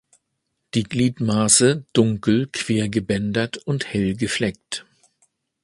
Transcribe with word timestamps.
Die 0.73 0.81
Gliedmaße 0.81 1.85
dunkel 1.93 2.47
quergebändert 2.51 3.57
und 3.57 3.85
hell 3.93 4.15
gefleckt. 4.15 4.83